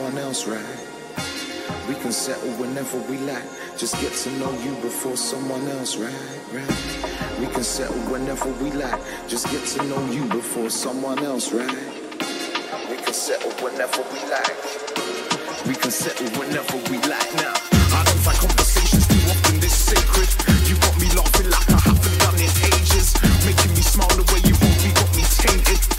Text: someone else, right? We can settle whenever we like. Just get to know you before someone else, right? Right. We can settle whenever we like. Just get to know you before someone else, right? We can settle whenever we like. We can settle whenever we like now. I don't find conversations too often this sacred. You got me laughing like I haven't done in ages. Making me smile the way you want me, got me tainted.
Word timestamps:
someone 0.00 0.24
else, 0.24 0.46
right? 0.46 0.64
We 1.86 1.94
can 1.94 2.12
settle 2.12 2.50
whenever 2.52 2.98
we 3.10 3.18
like. 3.18 3.44
Just 3.76 4.00
get 4.00 4.12
to 4.12 4.30
know 4.38 4.50
you 4.62 4.72
before 4.80 5.16
someone 5.16 5.66
else, 5.68 5.96
right? 5.96 6.14
Right. 6.52 7.38
We 7.38 7.46
can 7.46 7.62
settle 7.62 8.00
whenever 8.10 8.48
we 8.62 8.70
like. 8.70 9.00
Just 9.28 9.50
get 9.50 9.62
to 9.74 9.84
know 9.84 10.02
you 10.10 10.24
before 10.28 10.70
someone 10.70 11.18
else, 11.18 11.52
right? 11.52 11.76
We 12.88 12.96
can 12.96 13.12
settle 13.12 13.52
whenever 13.62 14.00
we 14.12 14.20
like. 14.30 14.56
We 15.66 15.74
can 15.74 15.90
settle 15.90 16.30
whenever 16.38 16.76
we 16.88 16.96
like 17.04 17.32
now. 17.36 17.54
I 17.92 18.00
don't 18.06 18.22
find 18.24 18.38
conversations 18.38 19.06
too 19.06 19.20
often 19.28 19.60
this 19.60 19.76
sacred. 19.76 20.30
You 20.68 20.76
got 20.80 20.96
me 20.98 21.08
laughing 21.12 21.50
like 21.50 21.68
I 21.68 21.78
haven't 21.78 22.18
done 22.24 22.40
in 22.40 22.52
ages. 22.72 23.12
Making 23.44 23.72
me 23.76 23.82
smile 23.82 24.14
the 24.16 24.24
way 24.32 24.40
you 24.48 24.56
want 24.64 24.78
me, 24.80 24.92
got 24.96 25.10
me 25.16 25.24
tainted. 25.28 25.89